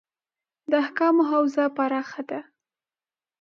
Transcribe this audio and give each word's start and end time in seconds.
د 0.69 0.71
احکامو 0.83 1.23
حوزه 1.31 1.63
پراخه 1.75 2.21
ده. 2.29 2.39